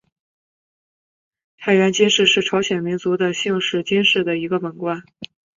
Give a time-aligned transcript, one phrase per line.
[1.59, 5.03] 太原金氏是朝鲜民族的姓氏金姓的一个本贯。